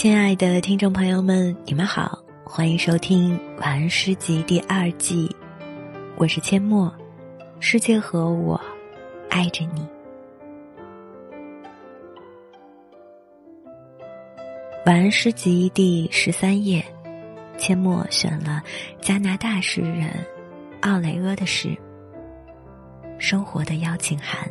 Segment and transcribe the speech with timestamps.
[0.00, 5.30] 亲爱的听众朋友们，你们好，欢迎收听《晚安诗集》第二季，
[6.16, 6.90] 我是阡陌，
[7.58, 8.58] 世界和我
[9.28, 9.86] 爱着你。
[14.86, 16.82] 晚安诗集第十三页，
[17.58, 18.62] 阡陌选了
[19.02, 20.08] 加拿大诗人
[20.80, 21.68] 奥雷厄的诗
[23.18, 24.48] 《生活的邀请函》。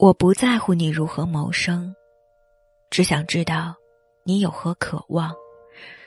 [0.00, 1.94] 我不在乎你如何谋生，
[2.88, 3.76] 只想知道
[4.24, 5.30] 你有何渴望，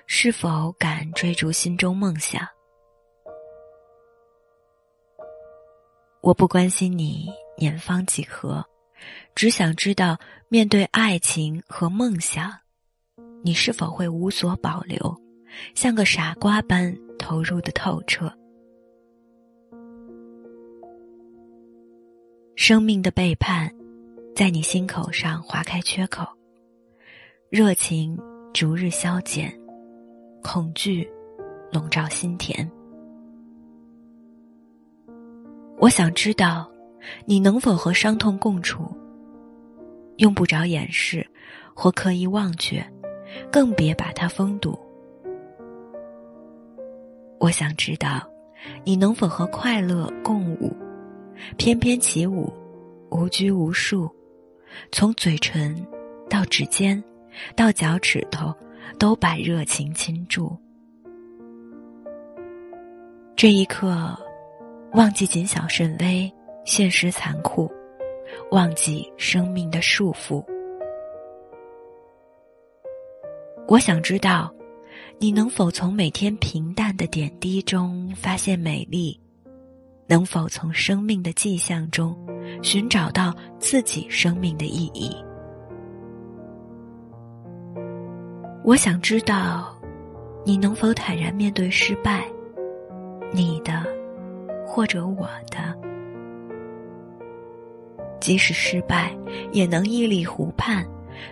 [0.08, 2.42] 是否敢追逐心中梦想。
[6.22, 8.66] 我不关心你年方几何，
[9.36, 10.18] 只想知道
[10.50, 12.52] 面对爱情和梦想，
[13.44, 15.16] 你是否会无所保留，
[15.76, 18.36] 像个傻瓜般投入的透彻。
[22.56, 23.72] 生命的背叛。
[24.36, 26.26] 在你心口上划开缺口，
[27.52, 28.18] 热情
[28.52, 29.56] 逐日消减，
[30.42, 31.08] 恐惧
[31.72, 32.68] 笼罩心田。
[35.78, 36.68] 我想知道，
[37.26, 38.92] 你能否和伤痛共处？
[40.18, 41.26] 用不着掩饰
[41.76, 42.84] 或刻意忘却，
[43.52, 44.76] 更别把它封堵。
[47.40, 48.28] 我想知道，
[48.84, 50.76] 你能否和快乐共舞，
[51.56, 52.52] 翩翩起舞，
[53.12, 54.10] 无拘无束。
[54.92, 55.76] 从嘴唇，
[56.30, 57.02] 到指尖，
[57.56, 58.54] 到脚趾头，
[58.98, 60.56] 都把热情倾注。
[63.36, 64.18] 这一刻，
[64.94, 66.32] 忘记谨小慎微，
[66.66, 67.72] 现实残酷，
[68.52, 70.44] 忘记生命的束缚。
[73.68, 74.54] 我想知道，
[75.18, 79.20] 你能否从每天平淡的点滴中发现美丽？
[80.08, 82.16] 能否从生命的迹象中？
[82.62, 85.16] 寻找到自己生命的意义。
[88.64, 89.76] 我想知道，
[90.46, 92.26] 你能否坦然面对失败，
[93.32, 93.84] 你的，
[94.68, 95.58] 或者我的。
[98.20, 99.16] 即使失败，
[99.52, 100.86] 也能屹立湖畔，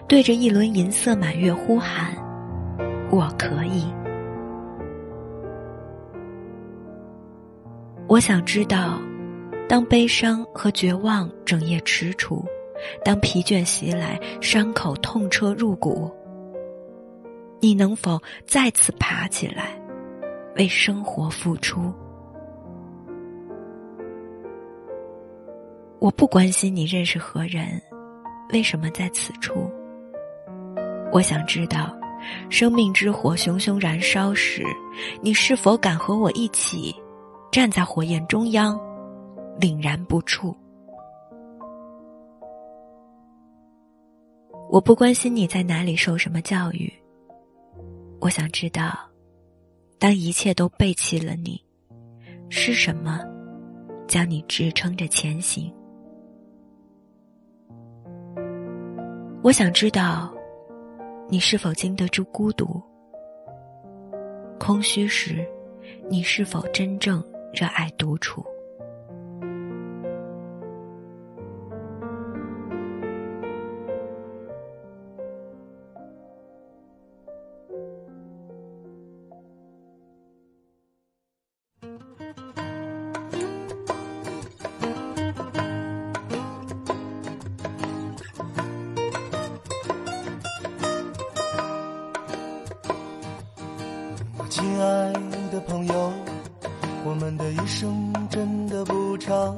[0.08, 2.14] 对着一轮银色满月呼喊
[3.12, 3.86] ：“我可以。”
[8.12, 9.02] 我想知道。
[9.70, 12.44] 当悲伤和绝望整夜踟蹰，
[13.06, 16.12] 当疲倦袭来，伤口痛彻入骨，
[17.62, 19.82] 你能否再次爬起来，
[20.58, 21.94] 为生活付出？
[26.00, 27.82] 我不关心你认识何人，
[28.52, 29.72] 为什么在此处。
[31.14, 31.98] 我想知道，
[32.50, 34.66] 生命之火熊熊燃烧时，
[35.22, 36.94] 你是否敢和我一起，
[37.52, 38.80] 站在火焰中央？
[39.60, 40.56] 凛然不触。
[44.70, 46.92] 我不关心你在哪里受什么教育。
[48.22, 48.98] 我想知道，
[50.00, 51.62] 当一切都背弃了你，
[52.50, 53.20] 是什么
[54.08, 55.70] 将你支撑着前行？
[59.44, 60.34] 我想知道，
[61.28, 62.82] 你是否经得住孤独、
[64.58, 65.46] 空虚时，
[66.10, 67.22] 你是否真正
[67.54, 68.46] 热爱独处？
[94.50, 95.01] 亲爱，
[97.32, 99.56] 我们的一生真的不长，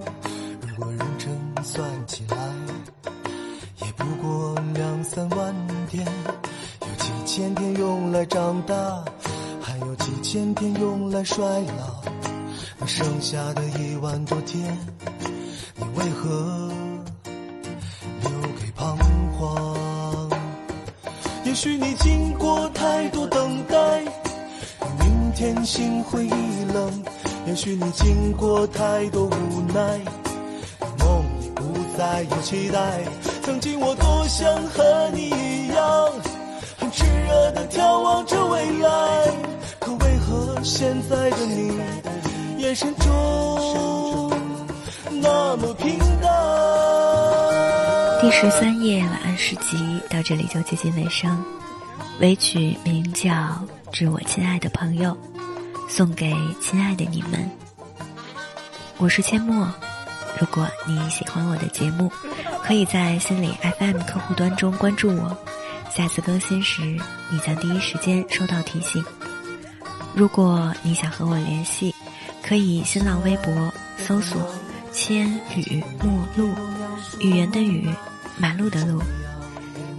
[0.62, 2.38] 如果认真算起来，
[3.82, 5.56] 也不过两三万
[5.90, 6.06] 天。
[6.82, 9.04] 有几千天用来长大，
[9.60, 12.04] 还有几千天用来衰老。
[12.78, 14.78] 那剩下的一万多天，
[15.76, 16.70] 你为何
[18.22, 18.30] 留
[18.62, 18.96] 给彷
[19.40, 20.30] 徨？
[21.44, 24.04] 也许你经过太多等待。
[25.00, 27.04] 明天心灰意冷，
[27.46, 30.00] 也许你经过太多无奈，
[31.00, 31.64] 梦已不
[31.98, 33.02] 再有期待。
[33.44, 36.10] 曾经我多想和你一样，
[36.80, 39.32] 很炽热的眺望着未来，
[39.80, 41.78] 可为何现在的你，
[42.60, 44.32] 眼神中
[45.22, 46.32] 那么平淡。
[48.22, 51.44] 第十三页晚安诗集到这里就接近尾声，
[52.22, 53.30] 尾曲名叫
[53.92, 55.12] 《致我亲爱的朋友》，
[55.96, 57.48] 送给亲爱的你们。
[58.98, 59.72] 我是阡陌，
[60.40, 62.12] 如果你喜欢我的节目，
[62.64, 65.38] 可以在心理 FM 客户端中关注我，
[65.96, 66.82] 下次更新时
[67.30, 69.06] 你将第一时间收到提醒。
[70.16, 71.94] 如果你想和我联系，
[72.42, 74.52] 可以新浪微博搜索
[74.92, 76.56] “千语陌路”，
[77.22, 77.88] 语言的语，
[78.40, 79.00] 马路的路。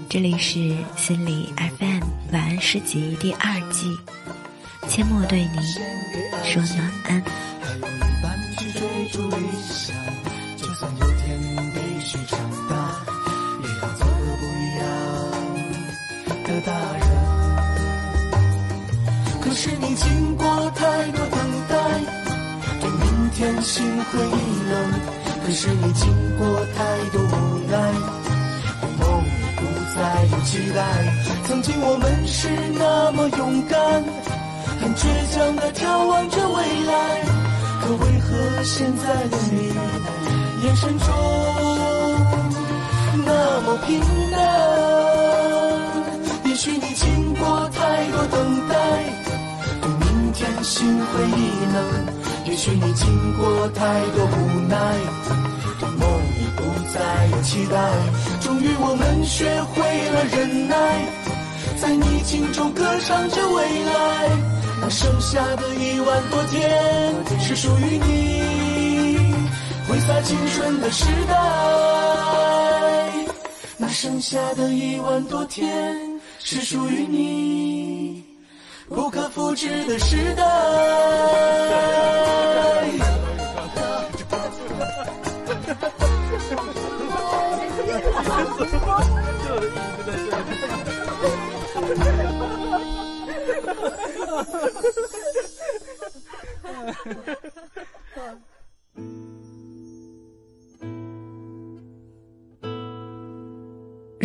[0.08, 2.02] 这里是心理 FM
[2.32, 3.96] 晚安诗集第二季，
[4.88, 5.58] 阡陌对你
[6.44, 7.22] 说暖安。
[7.60, 8.24] 还有一半
[8.58, 9.96] 去追逐理想，
[10.56, 11.22] 就算有天
[11.72, 12.38] 必须长
[12.68, 12.72] 大，
[13.62, 14.84] 也要做个不一样
[16.44, 17.04] 的大人。
[19.40, 20.44] 可是你经过
[20.76, 20.82] 太
[21.12, 21.38] 多等
[21.68, 21.74] 待，
[22.80, 24.30] 对明天心灰意
[24.70, 24.72] 冷。
[25.44, 26.08] 可是你经
[26.38, 26.78] 过太
[27.10, 27.74] 多无奈，
[28.80, 29.60] 对梦已不
[29.94, 29.98] 再
[30.30, 30.78] 有期待。
[31.46, 32.48] 曾经我们是
[32.78, 34.02] 那么勇敢，
[34.80, 36.92] 很倔强地眺望着未来。
[37.80, 39.72] 可为何现在的你，
[40.64, 41.06] 眼神中
[43.26, 44.00] 那么平
[44.30, 44.34] 淡？
[46.46, 48.74] 也许你经过太多等待，
[49.82, 51.76] 对明天心灰意冷。
[52.46, 54.76] 也许你经过太多无奈，
[55.80, 56.02] 对梦
[56.38, 56.62] 已不
[56.92, 57.76] 再有期待。
[58.40, 60.74] 终于我们学会了忍耐，
[61.80, 64.53] 在逆境中歌唱着未来。
[64.84, 69.32] 那剩下的一万多天是属于你
[69.88, 71.34] 挥洒青春的时代。
[73.78, 75.96] 那剩下的一万多天
[76.38, 78.22] 是属于你
[78.86, 82.23] 不可复制的时代。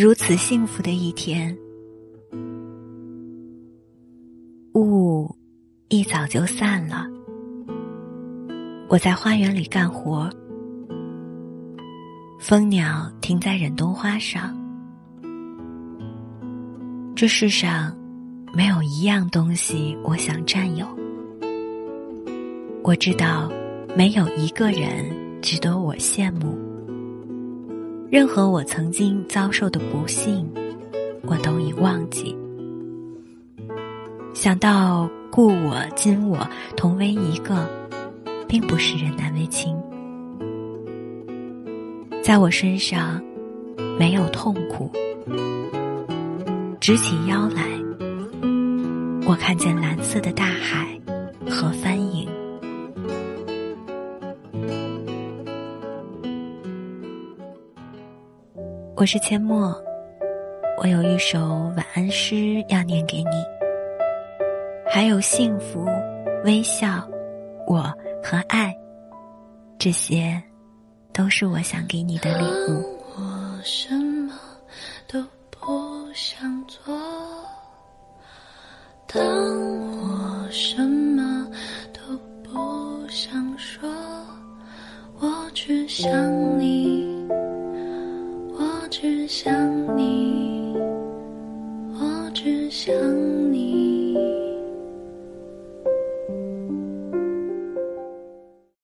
[0.02, 1.54] 如此幸福的一天，
[4.74, 5.30] 雾
[5.90, 7.06] 一早就散了。
[8.88, 10.30] 我在花园里干活，
[12.40, 14.58] 蜂鸟停在忍冬花上。
[17.14, 17.94] 这世上。
[18.52, 20.88] 没有一样东西我想占有。
[22.84, 23.52] 我知道，
[23.96, 25.06] 没有一个人
[25.40, 26.69] 值得我羡慕。
[28.12, 30.44] 任何我曾经遭受的不幸，
[31.28, 32.36] 我都已忘记。
[34.34, 36.40] 想到故我今我
[36.76, 37.70] 同为一个，
[38.48, 39.78] 并不使人难为情。
[42.24, 43.22] 在我身上，
[44.00, 44.92] 没有痛苦。
[46.80, 47.62] 直起腰来。
[49.28, 51.00] 我看见蓝色的大海
[51.48, 52.09] 和帆影
[59.00, 59.74] 我是阡陌，
[60.78, 61.40] 我有一首
[61.78, 63.32] 晚安诗要念给你，
[64.92, 65.86] 还有幸福、
[66.44, 67.08] 微笑、
[67.66, 67.84] 我
[68.22, 68.76] 和爱，
[69.78, 70.44] 这些
[71.14, 73.00] 都是我想给你的礼物。
[73.16, 74.38] 我什么
[75.08, 76.94] 都不想做。
[79.08, 79.24] 当
[80.02, 81.48] 我什么
[81.94, 82.02] 都
[82.44, 83.90] 不想说，
[85.22, 86.12] 我只想